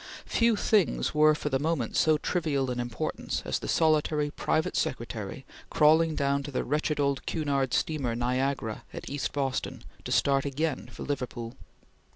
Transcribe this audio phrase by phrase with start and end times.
[0.25, 5.45] Few things were for the moment so trivial in importance as the solitary private secretary
[5.69, 10.89] crawling down to the wretched old Cunard steamer Niagara at East Boston to start again
[10.91, 11.55] for Liverpool.